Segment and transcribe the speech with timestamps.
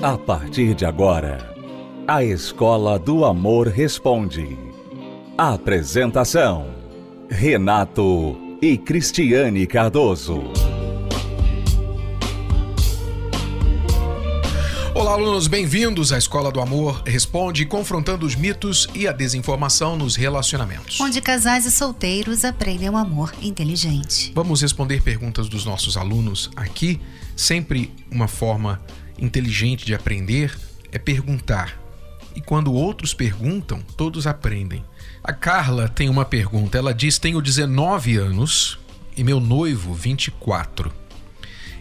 [0.00, 1.52] A partir de agora,
[2.06, 4.56] a Escola do Amor Responde.
[5.36, 6.68] Apresentação:
[7.28, 10.52] Renato e Cristiane Cardoso.
[14.94, 20.14] Olá, alunos, bem-vindos à Escola do Amor Responde, confrontando os mitos e a desinformação nos
[20.14, 21.00] relacionamentos.
[21.00, 24.30] Onde casais e solteiros aprendem o amor inteligente.
[24.32, 27.00] Vamos responder perguntas dos nossos alunos aqui.
[27.34, 28.80] Sempre uma forma
[29.18, 30.56] inteligente de aprender
[30.92, 31.78] é perguntar.
[32.34, 34.84] E quando outros perguntam, todos aprendem.
[35.22, 36.78] A Carla tem uma pergunta.
[36.78, 38.78] Ela diz: Tenho 19 anos
[39.16, 40.92] e meu noivo 24.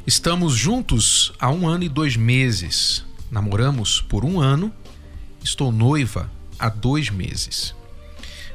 [0.06, 3.06] Estamos juntos há um ano e dois meses.
[3.30, 4.74] Namoramos por um ano.
[5.44, 7.76] Estou noiva há dois meses.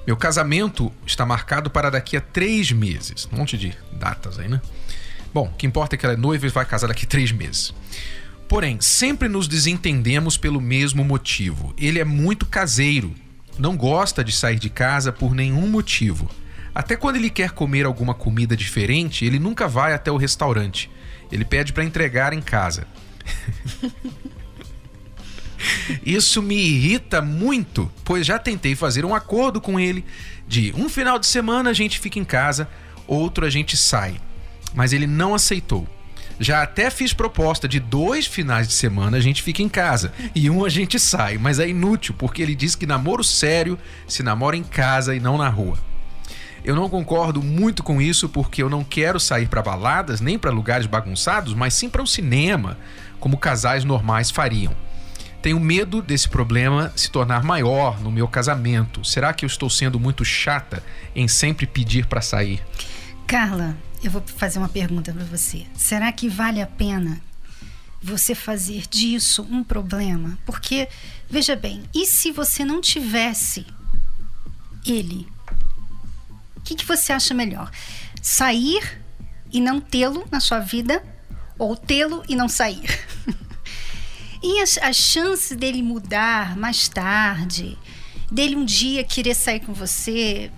[0.06, 3.28] Meu casamento está marcado para daqui a três meses.
[3.32, 4.60] Um monte de datas aí, né?
[5.32, 7.30] Bom, o que importa é que ela é noiva e vai casar daqui a três
[7.30, 7.72] meses.
[8.52, 11.72] Porém, sempre nos desentendemos pelo mesmo motivo.
[11.78, 13.14] Ele é muito caseiro,
[13.58, 16.30] não gosta de sair de casa por nenhum motivo.
[16.74, 20.90] Até quando ele quer comer alguma comida diferente, ele nunca vai até o restaurante.
[21.32, 22.86] Ele pede para entregar em casa.
[26.04, 30.04] Isso me irrita muito, pois já tentei fazer um acordo com ele
[30.46, 32.68] de um final de semana a gente fica em casa,
[33.06, 34.20] outro a gente sai.
[34.74, 35.88] Mas ele não aceitou.
[36.42, 40.50] Já até fiz proposta de dois finais de semana a gente fica em casa e
[40.50, 44.56] um a gente sai, mas é inútil porque ele diz que namoro sério se namora
[44.56, 45.78] em casa e não na rua.
[46.64, 50.50] Eu não concordo muito com isso porque eu não quero sair para baladas nem para
[50.50, 52.76] lugares bagunçados, mas sim para o cinema,
[53.20, 54.74] como casais normais fariam.
[55.40, 59.04] Tenho medo desse problema se tornar maior no meu casamento.
[59.04, 60.82] Será que eu estou sendo muito chata
[61.14, 62.60] em sempre pedir para sair?
[63.28, 65.66] Carla, eu vou fazer uma pergunta para você.
[65.76, 67.20] Será que vale a pena
[68.02, 70.38] você fazer disso um problema?
[70.44, 70.88] Porque,
[71.30, 73.64] veja bem, e se você não tivesse
[74.84, 75.26] ele?
[76.56, 77.70] O que, que você acha melhor?
[78.20, 79.00] Sair
[79.52, 81.02] e não tê-lo na sua vida
[81.58, 82.86] ou tê-lo e não sair?
[84.44, 87.78] E as, chances dele mudar mais tarde,
[88.28, 90.50] dele um dia querer sair com você,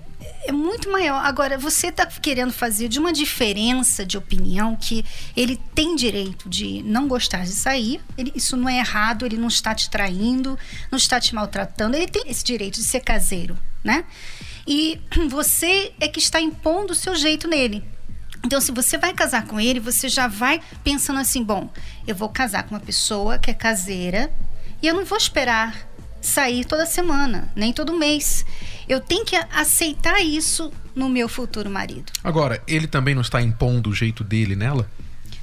[0.47, 1.25] é muito maior.
[1.25, 5.05] Agora, você está querendo fazer de uma diferença de opinião que
[5.37, 9.49] ele tem direito de não gostar de sair, ele, isso não é errado, ele não
[9.49, 10.59] está te traindo,
[10.91, 14.05] não está te maltratando, ele tem esse direito de ser caseiro, né?
[14.67, 17.85] E você é que está impondo o seu jeito nele.
[18.45, 21.71] Então, se você vai casar com ele, você já vai pensando assim: bom,
[22.07, 24.31] eu vou casar com uma pessoa que é caseira
[24.83, 25.89] e eu não vou esperar
[26.21, 28.45] sair toda semana, nem todo mês.
[28.89, 32.13] Eu tenho que aceitar isso no meu futuro marido.
[32.23, 34.89] Agora, ele também não está impondo o jeito dele nela?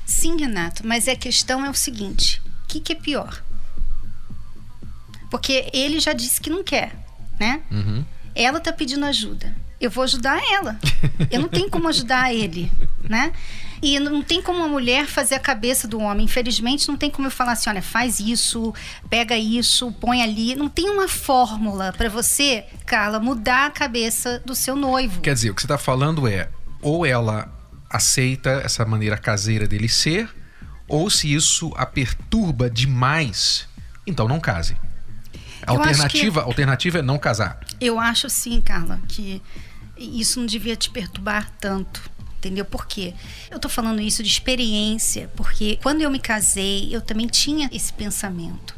[0.05, 3.43] Sim, Renato, mas a questão é o seguinte: o que, que é pior?
[5.29, 6.93] Porque ele já disse que não quer,
[7.39, 7.61] né?
[7.71, 8.03] Uhum.
[8.35, 10.79] Ela está pedindo ajuda eu vou ajudar ela.
[11.31, 12.71] Eu não tenho como ajudar ele,
[13.09, 13.33] né?
[13.81, 16.25] E não tem como uma mulher fazer a cabeça do homem.
[16.25, 18.73] Infelizmente, não tem como eu falar assim: olha, faz isso,
[19.09, 20.55] pega isso, põe ali.
[20.55, 25.21] Não tem uma fórmula para você, Carla, mudar a cabeça do seu noivo.
[25.21, 26.49] Quer dizer, o que você está falando é:
[26.81, 27.51] ou ela
[27.89, 30.29] aceita essa maneira caseira dele ser,
[30.87, 33.67] ou se isso a perturba demais,
[34.05, 34.77] então não case.
[35.65, 36.47] A alternativa, que...
[36.47, 37.59] alternativa é não casar.
[37.79, 39.41] Eu acho sim, Carla, que
[39.97, 42.09] isso não devia te perturbar tanto.
[42.41, 42.65] Entendeu?
[42.65, 43.13] Por quê?
[43.51, 47.93] Eu tô falando isso de experiência, porque quando eu me casei, eu também tinha esse
[47.93, 48.73] pensamento.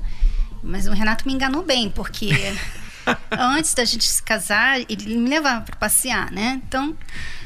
[0.61, 2.29] Mas o Renato me enganou bem, porque
[3.31, 6.61] antes da gente se casar, ele me levava para passear, né?
[6.67, 6.95] Então,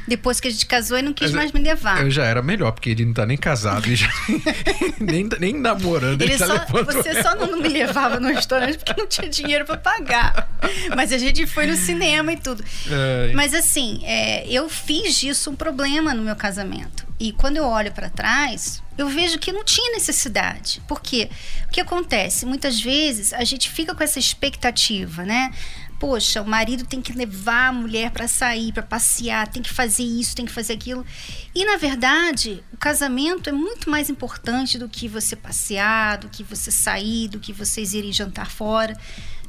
[0.06, 2.02] depois que a gente casou, ele não quis Mas mais me levar.
[2.02, 4.08] Eu já era melhor, porque ele não tá nem casado, ele já,
[4.98, 6.22] nem, nem namorando.
[6.22, 9.64] Ele, ele tá só, você só não me levava no restaurante porque não tinha dinheiro
[9.64, 10.48] para pagar.
[10.96, 12.64] Mas a gente foi no cinema e tudo.
[12.90, 13.32] É.
[13.34, 17.07] Mas assim, é, eu fiz disso um problema no meu casamento.
[17.20, 20.80] E quando eu olho para trás, eu vejo que não tinha necessidade.
[20.86, 21.28] Por quê?
[21.66, 22.46] O que acontece?
[22.46, 25.52] Muitas vezes a gente fica com essa expectativa, né?
[25.98, 30.04] poxa, o marido tem que levar a mulher para sair, para passear, tem que fazer
[30.04, 31.04] isso, tem que fazer aquilo.
[31.54, 36.42] E na verdade, o casamento é muito mais importante do que você passear, do que
[36.42, 38.96] você sair, do que vocês irem jantar fora.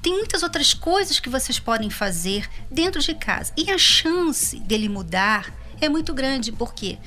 [0.01, 3.53] Tem muitas outras coisas que vocês podem fazer dentro de casa.
[3.55, 6.51] E a chance dele mudar é muito grande.
[6.51, 6.97] Por quê?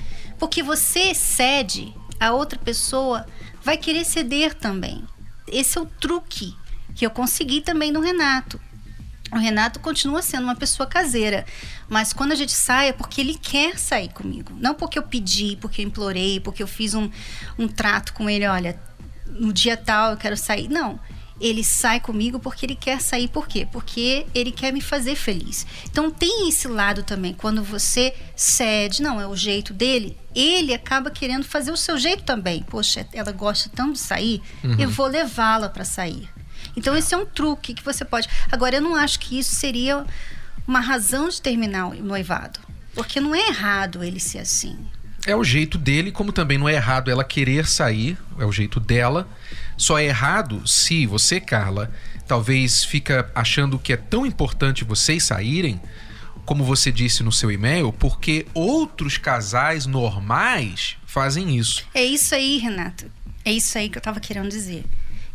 [0.43, 3.25] Porque você cede, a outra pessoa
[3.63, 5.05] vai querer ceder também.
[5.47, 6.53] Esse é o truque
[6.97, 8.61] que eu consegui também no Renato
[9.33, 11.47] o Renato continua sendo uma pessoa caseira,
[11.89, 14.53] mas quando a gente sai é porque ele quer sair comigo.
[14.59, 17.09] Não porque eu pedi, porque eu implorei, porque eu fiz um,
[17.59, 18.79] um trato com ele, olha,
[19.27, 20.69] no dia tal eu quero sair.
[20.69, 21.01] Não.
[21.41, 23.27] Ele sai comigo porque ele quer sair.
[23.27, 23.67] Por quê?
[23.73, 25.67] Porque ele quer me fazer feliz.
[25.91, 27.33] Então tem esse lado também.
[27.33, 32.23] Quando você cede, não, é o jeito dele, ele acaba querendo fazer o seu jeito
[32.23, 32.63] também.
[32.63, 34.77] Poxa, ela gosta tanto de sair, uhum.
[34.79, 36.29] eu vou levá-la para sair.
[36.77, 38.29] Então, esse é um truque que você pode.
[38.51, 40.05] Agora, eu não acho que isso seria
[40.67, 42.61] uma razão de terminar o noivado.
[42.95, 44.79] Porque não é errado ele ser assim.
[45.27, 48.81] É o jeito dele, como também não é errado ela querer sair, é o jeito
[48.81, 49.29] dela.
[49.77, 51.93] Só é errado se você, Carla,
[52.27, 55.81] talvez fica achando que é tão importante vocês saírem,
[56.45, 61.87] como você disse no seu e-mail, porque outros casais normais fazem isso.
[61.95, 63.11] É isso aí, Renato.
[63.45, 64.85] É isso aí que eu estava querendo dizer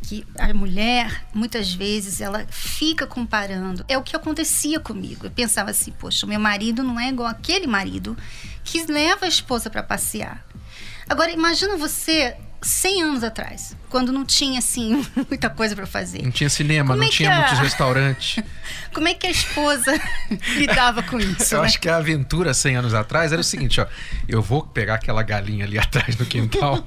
[0.01, 3.83] que a mulher, muitas vezes, ela fica comparando.
[3.87, 5.25] É o que acontecia comigo.
[5.25, 8.15] Eu pensava assim, poxa, meu marido não é igual aquele marido
[8.63, 10.45] que leva a esposa para passear.
[11.09, 16.23] Agora, imagina você 100 anos atrás, quando não tinha assim muita coisa para fazer.
[16.23, 17.39] Não tinha cinema, Como não é tinha a...
[17.39, 18.43] muitos restaurantes.
[18.93, 19.93] Como é que a esposa
[20.57, 21.53] lidava com isso?
[21.53, 21.67] Eu né?
[21.67, 23.85] acho que a aventura 100 anos atrás era o seguinte, ó,
[24.27, 26.83] eu vou pegar aquela galinha ali atrás do quintal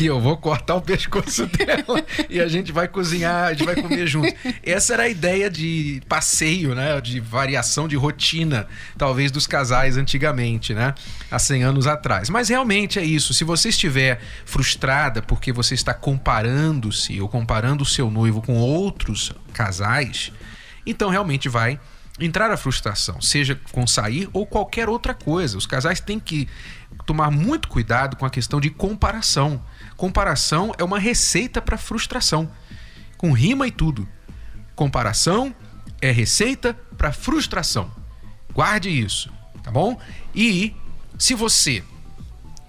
[0.00, 3.76] e eu vou cortar o pescoço dela e a gente vai cozinhar, a gente vai
[3.80, 4.34] comer junto.
[4.62, 8.66] Essa era a ideia de passeio, né, de variação de rotina,
[8.98, 10.94] talvez dos casais antigamente, né,
[11.30, 12.28] há 100 anos atrás.
[12.28, 17.86] Mas realmente é isso, se você estiver frustrada porque você está comparando-se ou comparando o
[17.86, 20.32] seu noivo com outros casais,
[20.86, 21.78] então realmente vai
[22.20, 25.56] entrar a frustração, seja com sair ou qualquer outra coisa.
[25.56, 26.48] Os casais têm que
[27.06, 29.62] tomar muito cuidado com a questão de comparação.
[29.96, 32.50] Comparação é uma receita para frustração,
[33.16, 34.08] com rima e tudo.
[34.74, 35.54] Comparação
[36.00, 37.90] é receita para frustração.
[38.52, 39.30] Guarde isso,
[39.62, 39.98] tá bom?
[40.34, 40.76] E
[41.18, 41.82] se você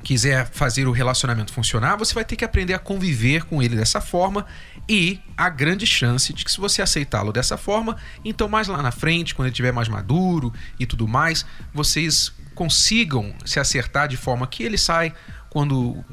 [0.04, 4.02] quiser fazer o relacionamento funcionar, você vai ter que aprender a conviver com ele dessa
[4.02, 4.46] forma
[4.88, 8.92] e a grande chance de que se você aceitá-lo dessa forma, então mais lá na
[8.92, 14.46] frente, quando ele estiver mais maduro e tudo mais, vocês consigam se acertar de forma
[14.46, 15.14] que ele sai
[15.50, 16.04] quando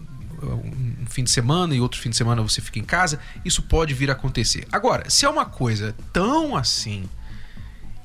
[0.43, 3.93] um fim de semana e outro fim de semana você fica em casa, isso pode
[3.93, 4.67] vir a acontecer.
[4.73, 7.05] Agora, se é uma coisa tão assim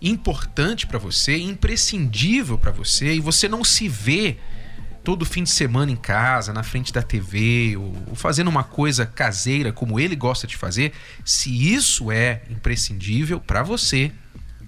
[0.01, 4.37] importante para você, imprescindível para você e você não se vê
[5.05, 9.05] todo fim de semana em casa, na frente da TV, ou, ou fazendo uma coisa
[9.05, 10.93] caseira como ele gosta de fazer,
[11.23, 14.11] se isso é imprescindível para você,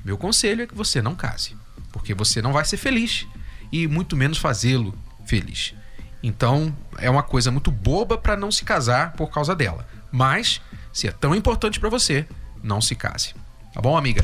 [0.06, 1.58] meu conselho é que você não case,
[1.92, 3.26] porque você não vai ser feliz
[3.72, 4.96] e muito menos fazê-lo
[5.26, 5.74] feliz.
[6.22, 9.88] Então, é uma coisa muito boba para não se casar por causa dela.
[10.12, 10.62] Mas,
[10.94, 12.28] se é tão importante para você,
[12.64, 13.34] não se case.
[13.74, 14.24] Tá bom, amiga?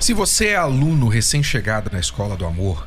[0.00, 2.86] Se você é aluno recém-chegado na Escola do Amor,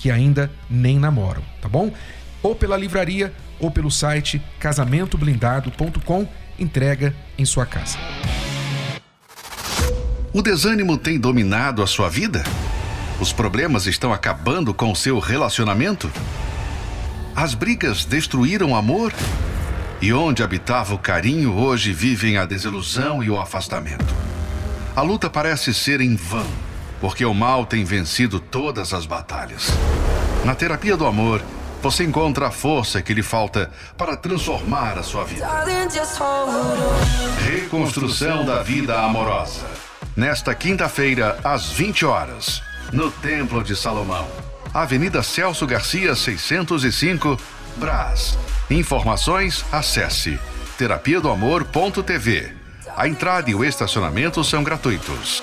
[0.00, 1.92] que ainda nem namoram, tá bom?
[2.42, 6.26] Ou pela livraria ou pelo site casamentoblindado.com,
[6.58, 7.98] entrega em sua casa.
[10.32, 12.42] O desânimo tem dominado a sua vida?
[13.20, 16.10] Os problemas estão acabando com o seu relacionamento?
[17.36, 19.12] As brigas destruíram o amor?
[20.00, 24.14] E onde habitava o carinho, hoje vivem a desilusão e o afastamento.
[24.96, 26.69] A luta parece ser em vão
[27.00, 29.68] porque o mal tem vencido todas as batalhas.
[30.44, 31.42] Na terapia do amor,
[31.82, 35.46] você encontra a força que lhe falta para transformar a sua vida.
[37.42, 39.66] Reconstrução da vida amorosa.
[40.14, 44.26] Nesta quinta-feira, às 20 horas, no Templo de Salomão,
[44.74, 47.38] Avenida Celso Garcia, 605,
[47.76, 48.38] Brás.
[48.68, 50.38] Informações, acesse
[50.76, 52.54] terapia do amor.tv.
[52.96, 55.42] A entrada e o estacionamento são gratuitos.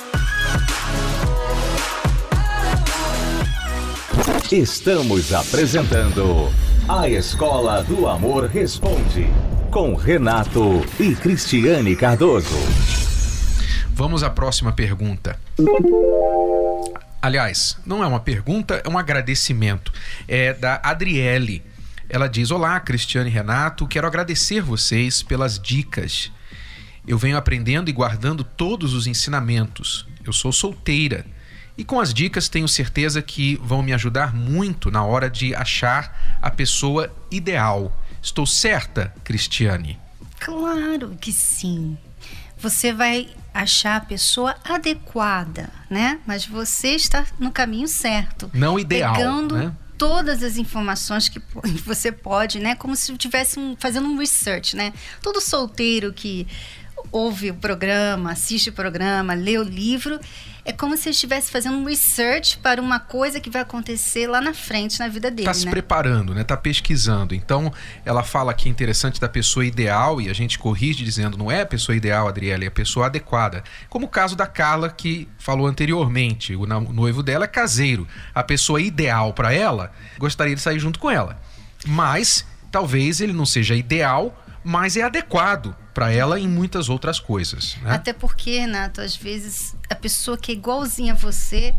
[4.51, 6.50] Estamos apresentando
[6.88, 9.27] A Escola do Amor Responde.
[9.70, 12.56] Com Renato e Cristiane Cardoso.
[13.89, 15.38] Vamos à próxima pergunta.
[17.22, 19.92] Aliás, não é uma pergunta, é um agradecimento.
[20.30, 21.62] É da Adriele.
[22.08, 26.32] Ela diz: Olá, Cristiane e Renato, quero agradecer vocês pelas dicas.
[27.06, 30.08] Eu venho aprendendo e guardando todos os ensinamentos.
[30.25, 31.25] Eu sou solteira
[31.77, 36.38] e com as dicas tenho certeza que vão me ajudar muito na hora de achar
[36.41, 37.96] a pessoa ideal.
[38.22, 40.00] Estou certa, Cristiane?
[40.39, 41.98] Claro que sim.
[42.57, 46.19] Você vai achar a pessoa adequada, né?
[46.25, 48.50] Mas você está no caminho certo.
[48.53, 49.72] Não ideal, Pegando né?
[49.98, 51.39] todas as informações que
[51.86, 52.75] você pode, né?
[52.75, 54.93] Como se estivesse um, fazendo um research, né?
[55.22, 56.48] Todo solteiro que
[57.12, 60.19] ouve o programa, assiste o programa, lê o livro,
[60.67, 64.53] é como se estivesse fazendo um research para uma coisa que vai acontecer lá na
[64.53, 65.43] frente na vida dele.
[65.43, 65.71] Está se né?
[65.71, 66.41] preparando, né?
[66.41, 67.33] Está pesquisando.
[67.33, 67.71] Então,
[68.03, 71.65] ela fala aqui interessante da pessoa ideal e a gente corrige dizendo não é a
[71.65, 73.63] pessoa ideal, Adriele, é a pessoa adequada.
[73.89, 78.05] Como o caso da Carla que falou anteriormente, o noivo dela é caseiro.
[78.36, 81.39] A pessoa ideal para ela gostaria de sair junto com ela.
[81.86, 87.78] Mas talvez ele não seja ideal, mas é adequado para ela em muitas outras coisas.
[87.82, 87.92] Né?
[87.92, 91.74] Até porque, Renato, às vezes a pessoa que é igualzinha a você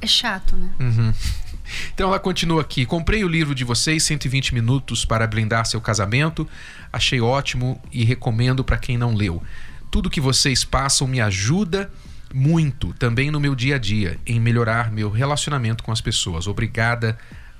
[0.00, 0.70] é chato, né?
[0.80, 1.12] Uhum.
[1.94, 2.84] Então ela continua aqui.
[2.84, 6.46] Comprei o livro de vocês, 120 minutos para blindar seu casamento.
[6.92, 9.42] Achei ótimo e recomendo para quem não leu.
[9.90, 11.90] Tudo que vocês passam me ajuda
[12.34, 16.46] muito também no meu dia a dia em melhorar meu relacionamento com as pessoas.
[16.46, 17.18] Obrigada,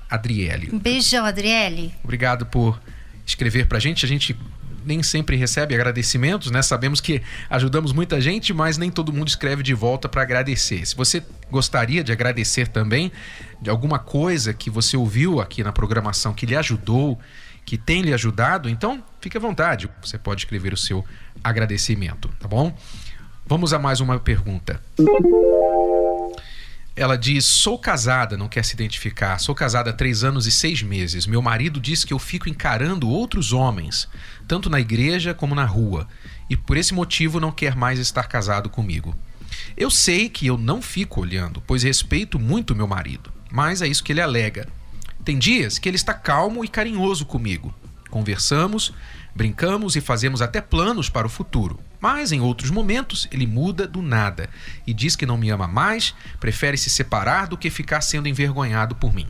[0.09, 0.69] Adriele.
[0.73, 1.93] Um beijão, Adriele.
[2.03, 2.79] Obrigado por
[3.25, 4.05] escrever pra gente.
[4.05, 4.37] A gente
[4.85, 6.61] nem sempre recebe agradecimentos, né?
[6.61, 10.85] Sabemos que ajudamos muita gente, mas nem todo mundo escreve de volta para agradecer.
[10.85, 13.11] Se você gostaria de agradecer também
[13.61, 17.19] de alguma coisa que você ouviu aqui na programação que lhe ajudou,
[17.65, 19.89] que tem lhe ajudado, então fique à vontade.
[20.01, 21.03] Você pode escrever o seu
[21.43, 22.75] agradecimento, tá bom?
[23.45, 24.81] Vamos a mais uma pergunta.
[26.95, 29.39] Ela diz: Sou casada, não quer se identificar.
[29.39, 31.25] Sou casada há três anos e seis meses.
[31.25, 34.07] Meu marido diz que eu fico encarando outros homens,
[34.47, 36.07] tanto na igreja como na rua,
[36.49, 39.15] e por esse motivo não quer mais estar casado comigo.
[39.75, 44.03] Eu sei que eu não fico olhando, pois respeito muito meu marido, mas é isso
[44.03, 44.67] que ele alega.
[45.25, 47.73] Tem dias que ele está calmo e carinhoso comigo.
[48.09, 48.93] Conversamos,
[49.35, 51.79] brincamos e fazemos até planos para o futuro.
[51.99, 54.49] Mas em outros momentos ele muda do nada
[54.85, 58.95] e diz que não me ama mais, prefere se separar do que ficar sendo envergonhado
[58.95, 59.27] por mim.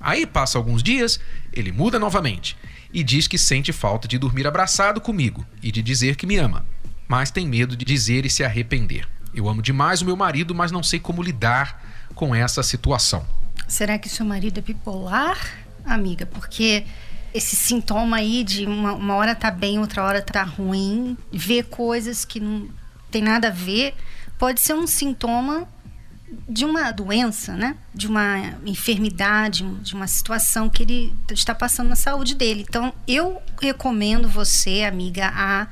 [0.00, 1.20] Aí passa alguns dias,
[1.52, 2.56] ele muda novamente
[2.92, 6.64] e diz que sente falta de dormir abraçado comigo e de dizer que me ama,
[7.06, 9.06] mas tem medo de dizer e se arrepender.
[9.34, 13.24] Eu amo demais o meu marido, mas não sei como lidar com essa situação.
[13.68, 15.38] Será que seu marido é bipolar,
[15.84, 16.26] amiga?
[16.26, 16.84] Porque
[17.32, 22.24] esse sintoma aí de uma, uma hora tá bem, outra hora tá ruim, ver coisas
[22.24, 22.68] que não
[23.10, 23.94] tem nada a ver,
[24.38, 25.68] pode ser um sintoma
[26.48, 27.76] de uma doença, né?
[27.94, 32.64] De uma enfermidade, de uma situação que ele está passando na saúde dele.
[32.68, 35.66] Então, eu recomendo você, amiga, a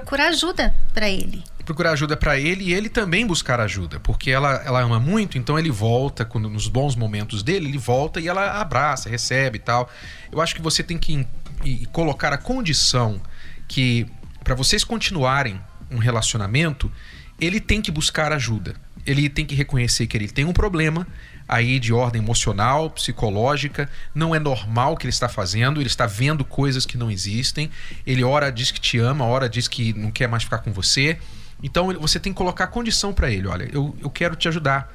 [0.00, 4.62] procurar ajuda para ele procurar ajuda para ele e ele também buscar ajuda, porque ela,
[4.66, 8.60] ela ama muito, então ele volta quando, nos bons momentos dele, ele volta e ela
[8.60, 9.90] abraça, recebe e tal.
[10.30, 11.26] Eu acho que você tem que
[11.64, 13.20] e, colocar a condição
[13.66, 14.06] que
[14.42, 15.58] para vocês continuarem
[15.90, 16.92] um relacionamento,
[17.40, 18.74] ele tem que buscar ajuda.
[19.06, 21.06] Ele tem que reconhecer que ele tem um problema
[21.46, 26.06] aí de ordem emocional, psicológica, não é normal o que ele está fazendo, ele está
[26.06, 27.70] vendo coisas que não existem.
[28.06, 31.18] Ele ora diz que te ama, ora diz que não quer mais ficar com você
[31.64, 34.92] então você tem que colocar condição para ele: olha, eu, eu quero te ajudar.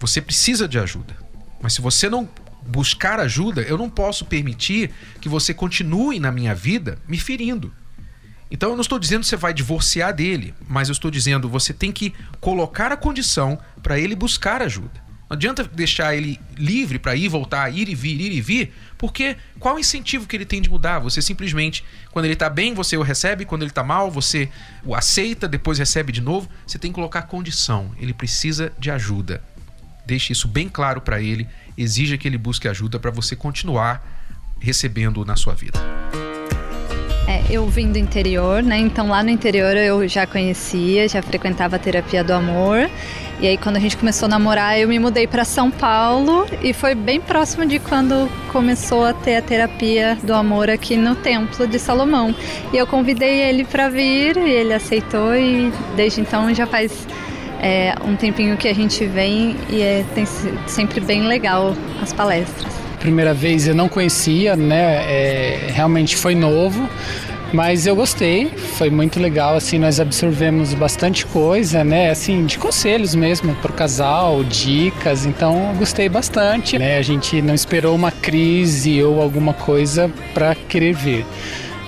[0.00, 1.16] Você precisa de ajuda.
[1.62, 2.28] Mas se você não
[2.66, 7.72] buscar ajuda, eu não posso permitir que você continue na minha vida me ferindo.
[8.50, 11.72] Então eu não estou dizendo que você vai divorciar dele, mas eu estou dizendo você
[11.72, 15.05] tem que colocar a condição para ele buscar ajuda.
[15.28, 19.36] Não adianta deixar ele livre para ir, voltar, ir e vir, ir e vir, porque
[19.58, 21.00] qual o incentivo que ele tem de mudar?
[21.00, 24.48] Você simplesmente, quando ele está bem, você o recebe, quando ele está mal, você
[24.84, 26.48] o aceita, depois recebe de novo.
[26.64, 27.90] Você tem que colocar condição.
[27.98, 29.42] Ele precisa de ajuda.
[30.06, 31.48] Deixe isso bem claro para ele.
[31.76, 34.06] Exija que ele busque ajuda para você continuar
[34.60, 35.78] recebendo na sua vida.
[37.28, 38.78] É, eu vim do interior, né?
[38.78, 42.88] Então lá no interior eu já conhecia, já frequentava a terapia do amor.
[43.40, 46.72] E aí quando a gente começou a namorar, eu me mudei para São Paulo e
[46.72, 51.66] foi bem próximo de quando começou a ter a terapia do amor aqui no Templo
[51.66, 52.32] de Salomão.
[52.72, 57.06] E eu convidei ele para vir e ele aceitou e desde então já faz
[57.60, 60.24] é, um tempinho que a gente vem e é, tem
[60.66, 62.75] sempre bem legal as palestras.
[62.96, 65.04] Primeira vez eu não conhecia, né?
[65.08, 66.88] É, realmente foi novo.
[67.52, 73.14] Mas eu gostei, foi muito legal, assim, nós absorvemos bastante coisa, né, assim, de conselhos
[73.14, 79.00] mesmo para o casal, dicas, então gostei bastante, né, a gente não esperou uma crise
[79.00, 81.24] ou alguma coisa para querer vir.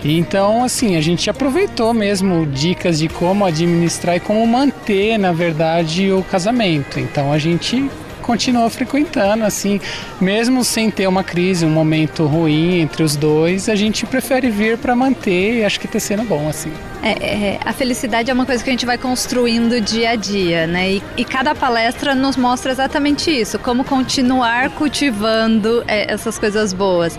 [0.04, 6.12] Então, assim, a gente aproveitou mesmo dicas de como administrar e como manter, na verdade,
[6.12, 7.00] o casamento.
[7.00, 7.90] Então, a gente
[8.28, 9.80] continua frequentando, assim,
[10.20, 14.76] mesmo sem ter uma crise, um momento ruim entre os dois, a gente prefere vir
[14.76, 16.70] para manter e acho que está sendo bom, assim.
[17.02, 20.66] É, é, a felicidade é uma coisa que a gente vai construindo dia a dia,
[20.66, 20.92] né?
[20.92, 27.18] E, e cada palestra nos mostra exatamente isso, como continuar cultivando é, essas coisas boas,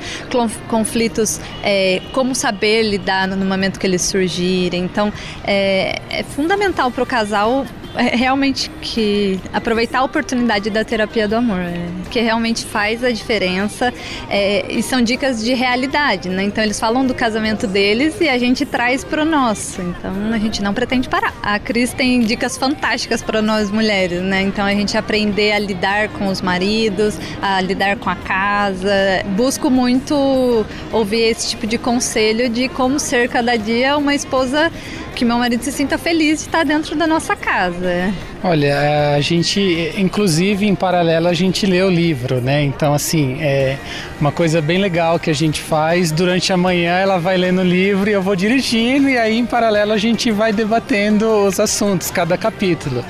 [0.67, 4.83] conflitos, é, como saber lidar no momento que eles surgirem.
[4.83, 5.11] Então,
[5.43, 7.65] é, é fundamental para o casal
[8.01, 13.93] realmente que aproveitar a oportunidade da terapia do amor, é, que realmente faz a diferença
[14.29, 16.43] é, e são dicas de realidade, né?
[16.43, 19.81] Então eles falam do casamento deles e a gente traz para o nosso.
[19.81, 21.33] Então a gente não pretende parar.
[21.41, 24.41] A Cris tem dicas fantásticas para nós mulheres, né?
[24.41, 28.89] Então a gente aprender a lidar com os maridos, a lidar com a casa.
[29.35, 34.71] Busco muito ouvir esse tipo de conselho de como ser cada dia uma esposa
[35.19, 38.13] que meu marido se sinta feliz de estar dentro da nossa casa.
[38.41, 42.63] Olha, a gente, inclusive em paralelo, a gente lê o livro, né?
[42.63, 43.77] Então, assim, é
[44.21, 46.09] uma coisa bem legal que a gente faz.
[46.09, 49.45] Durante a manhã ela vai lendo o livro e eu vou dirigindo, e aí em
[49.45, 53.03] paralelo a gente vai debatendo os assuntos, cada capítulo.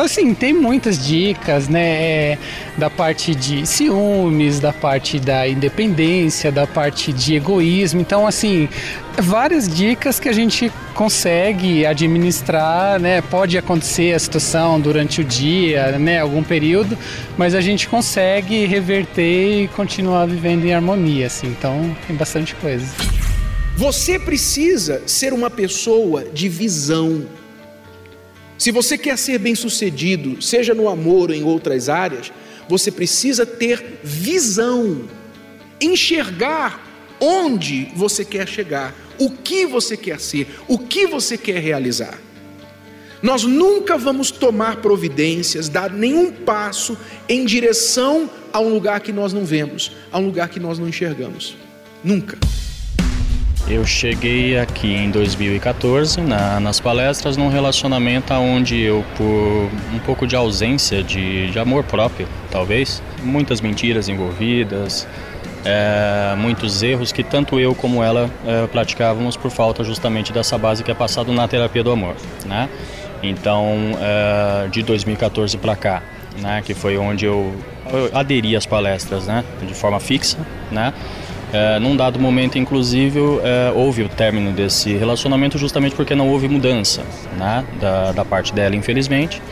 [0.00, 1.82] Então, assim, tem muitas dicas, né?
[1.82, 2.38] É,
[2.78, 8.00] da parte de ciúmes, da parte da independência, da parte de egoísmo.
[8.00, 8.66] Então, assim,
[9.18, 13.20] várias dicas que a gente consegue administrar, né?
[13.20, 16.18] Pode acontecer a situação durante o dia, né?
[16.18, 16.96] Algum período,
[17.36, 21.48] mas a gente consegue reverter e continuar vivendo em harmonia, assim.
[21.48, 22.86] Então, tem bastante coisa.
[23.76, 27.26] Você precisa ser uma pessoa de visão
[28.60, 32.30] se você quer ser bem-sucedido, seja no amor ou em outras áreas,
[32.68, 35.08] você precisa ter visão,
[35.80, 36.86] enxergar
[37.18, 42.20] onde você quer chegar, o que você quer ser, o que você quer realizar.
[43.22, 46.98] Nós nunca vamos tomar providências, dar nenhum passo
[47.30, 50.86] em direção a um lugar que nós não vemos, a um lugar que nós não
[50.86, 51.56] enxergamos.
[52.04, 52.36] Nunca.
[53.70, 60.26] Eu cheguei aqui em 2014 na, nas palestras num relacionamento onde eu, por um pouco
[60.26, 65.06] de ausência de, de amor próprio, talvez, muitas mentiras envolvidas,
[65.64, 70.82] é, muitos erros que tanto eu como ela é, praticávamos por falta justamente dessa base
[70.82, 72.68] que é passado na terapia do amor, né?
[73.22, 76.02] Então, é, de 2014 para cá,
[76.40, 77.54] né, que foi onde eu,
[77.92, 80.38] eu aderi às palestras, né, de forma fixa,
[80.72, 80.92] né?
[81.52, 86.48] É, num dado momento, inclusive, é, houve o término desse relacionamento justamente porque não houve
[86.48, 87.02] mudança
[87.36, 89.42] né, da, da parte dela, infelizmente,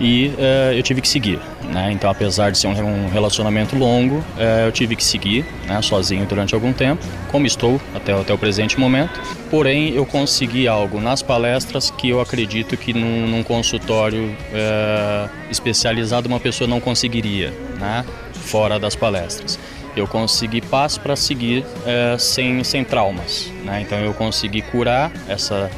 [0.00, 1.38] e é, eu tive que seguir.
[1.72, 1.92] Né?
[1.92, 6.54] Então, apesar de ser um, relacionamento longo, é, eu tive que seguir né, sozinho durante
[6.54, 9.20] algum tempo, como estou até, até o presente momento.
[9.50, 16.28] Porém, eu consegui algo nas palestras que eu acredito que num, num consultório é, especializado
[16.28, 19.58] uma pessoa não conseguiria, né, fora das palestras
[19.96, 23.50] eu consegui paz para seguir é, sem, sem traumas.
[23.64, 23.82] Né?
[23.82, 25.70] Então eu consegui curar essa,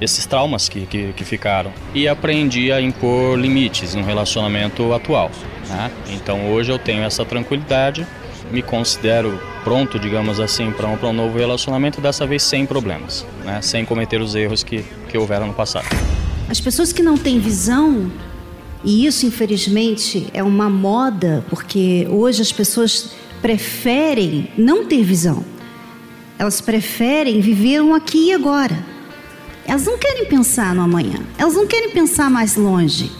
[0.00, 5.30] esses traumas que, que, que, ficaram e aprendi a impor limites no relacionamento atual.
[5.68, 5.90] Né?
[6.10, 8.06] Então hoje eu tenho essa tranquilidade,
[8.50, 13.60] me considero pronto, digamos assim, para um, um novo relacionamento, dessa vez sem problemas, né?
[13.60, 15.86] sem cometer os erros que, que houveram no passado.
[16.48, 18.10] As pessoas que não têm visão,
[18.82, 25.44] e isso infelizmente é uma moda, porque hoje as pessoas preferem não ter visão.
[26.38, 28.78] Elas preferem viver um aqui e agora.
[29.66, 31.18] Elas não querem pensar no amanhã.
[31.36, 33.10] Elas não querem pensar mais longe.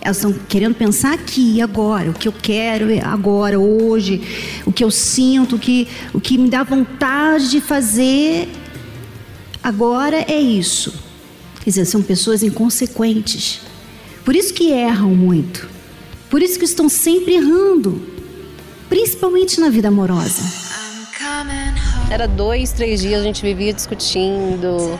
[0.00, 4.22] Elas estão querendo pensar aqui e agora, o que eu quero agora, hoje,
[4.64, 8.48] o que eu sinto, o que, o que me dá vontade de fazer
[9.62, 10.94] agora é isso.
[11.64, 13.60] Quer dizer, são pessoas inconsequentes.
[14.24, 15.68] Por isso que erram muito.
[16.30, 18.17] Por isso que estão sempre errando
[18.88, 20.42] principalmente na vida amorosa.
[22.10, 24.98] Era dois, três dias a gente vivia discutindo,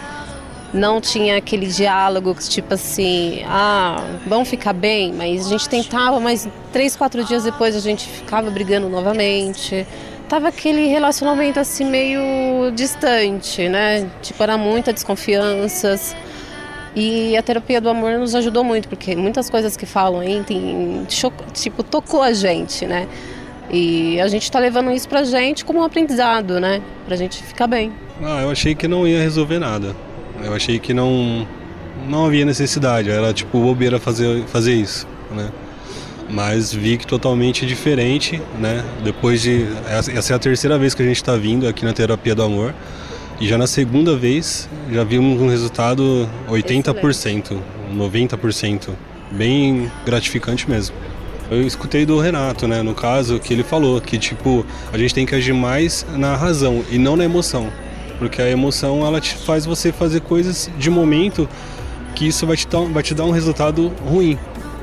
[0.73, 6.47] não tinha aquele diálogo tipo assim, ah, vamos ficar bem, mas a gente tentava, mas
[6.73, 9.87] três, quatro dias depois a gente ficava brigando novamente.
[10.29, 14.11] Tava aquele relacionamento assim meio distante, né?
[14.21, 16.15] Tipo, era muita desconfianças.
[16.95, 21.07] E a terapia do amor nos ajudou muito, porque muitas coisas que falam aí, tem,
[21.55, 23.09] tipo, tocou a gente, né?
[23.71, 26.81] E a gente está levando isso pra gente como um aprendizado, né?
[27.07, 27.93] Pra gente ficar bem.
[28.23, 29.95] Ah, eu achei que não ia resolver nada.
[30.43, 31.47] Eu achei que não
[32.09, 35.51] não havia necessidade, era tipo bobeira fazer fazer isso, né?
[36.31, 38.85] Mas vi que totalmente diferente, né?
[39.03, 42.35] Depois de essa é a terceira vez que a gente está vindo aqui na terapia
[42.35, 42.75] do amor.
[43.41, 47.57] E já na segunda vez já vimos um resultado 80%,
[47.95, 48.91] 90%,
[49.31, 50.95] bem gratificante mesmo.
[51.51, 55.25] Eu escutei do Renato, né, no caso, que ele falou que tipo, a gente tem
[55.25, 57.69] que agir mais na razão e não na emoção.
[58.19, 61.49] Porque a emoção ela te faz você fazer coisas de momento
[62.15, 64.39] que isso vai te dar, vai te dar um resultado ruim.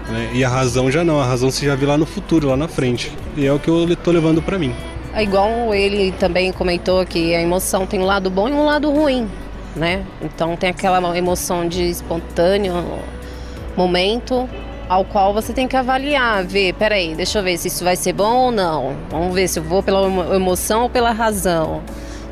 [0.10, 0.32] Né?
[0.34, 2.68] E a razão já não, a razão você já vê lá no futuro, lá na
[2.68, 3.12] frente.
[3.36, 4.74] E é o que eu estou levando para mim.
[5.14, 8.92] É igual ele também comentou que a emoção tem um lado bom e um lado
[8.92, 9.30] ruim,
[9.76, 10.04] né?
[10.22, 12.74] Então tem aquela emoção de espontâneo
[13.78, 14.50] momento
[14.88, 18.14] ao qual você tem que avaliar, ver, peraí, deixa eu ver se isso vai ser
[18.14, 18.96] bom ou não.
[19.10, 21.82] Vamos ver se eu vou pela emoção ou pela razão.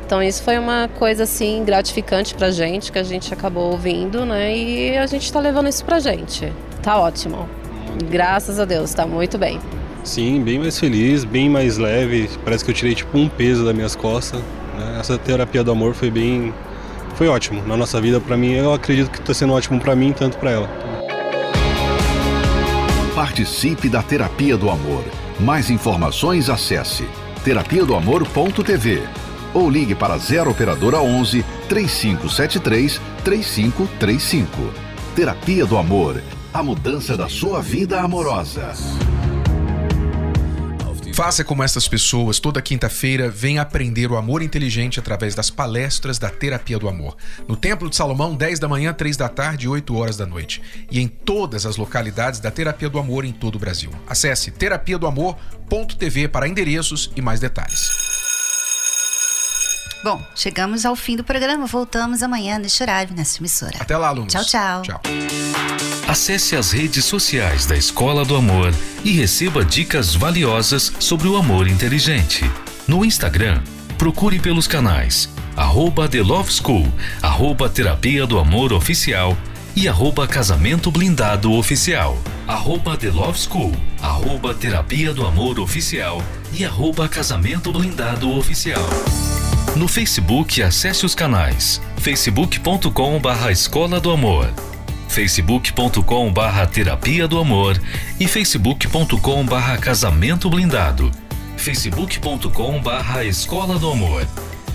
[0.06, 4.54] Então isso foi uma coisa assim gratificante pra gente, que a gente acabou ouvindo, né?
[4.54, 6.52] E a gente tá levando isso pra gente.
[6.82, 7.48] Tá ótimo.
[8.10, 9.58] Graças a Deus, tá muito bem.
[10.04, 12.28] Sim, bem mais feliz, bem mais leve.
[12.44, 14.40] Parece que eu tirei tipo um peso das minhas costas.
[14.76, 14.98] Né?
[15.00, 16.52] Essa terapia do amor foi bem,
[17.14, 18.20] foi ótimo na nossa vida.
[18.20, 20.83] Para mim, eu acredito que está sendo ótimo para mim, tanto para ela.
[23.14, 25.04] Participe da Terapia do Amor.
[25.38, 27.06] Mais informações acesse
[27.44, 29.04] terapia do amor.tv
[29.54, 34.50] ou ligue para 0 operadora 11 3573 3535.
[35.14, 36.20] Terapia do Amor.
[36.52, 38.72] A mudança da sua vida amorosa.
[41.14, 46.28] Faça como essas pessoas, toda quinta-feira, vem aprender o amor inteligente através das palestras da
[46.28, 47.16] Terapia do Amor.
[47.46, 50.60] No Templo de Salomão, 10 da manhã, 3 da tarde e 8 horas da noite.
[50.90, 53.92] E em todas as localidades da Terapia do Amor em todo o Brasil.
[54.08, 55.06] Acesse terapia do
[56.28, 58.13] para endereços e mais detalhes.
[60.04, 61.64] Bom, chegamos ao fim do programa.
[61.64, 63.78] Voltamos amanhã neste horário, nessa emissora.
[63.80, 64.34] Até lá, alunos.
[64.34, 64.82] Tchau, tchau.
[64.82, 65.00] Tchau.
[66.06, 68.70] Acesse as redes sociais da Escola do Amor
[69.02, 72.44] e receba dicas valiosas sobre o amor inteligente.
[72.86, 73.62] No Instagram,
[73.96, 76.86] procure pelos canais arroba The Love School,
[77.22, 79.34] arroba Terapia do Amor Oficial
[79.74, 86.62] e arroba Casamento Blindado Oficial, arroba The Love School, arroba Terapia do Amor Oficial e
[86.62, 88.84] arroba Casamento Blindado Oficial.
[89.76, 94.52] No Facebook, acesse os canais facebook.com barra Escola do Amor
[95.14, 97.80] facebook.com barra terapia do amor
[98.18, 101.08] e facebook.com barra casamento blindado,
[101.56, 104.26] facebook.com barra escola do amor,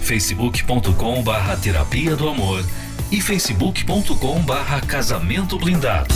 [0.01, 2.65] facebook.com barra terapia do amor
[3.11, 6.15] e facebook.com barra casamento blindado.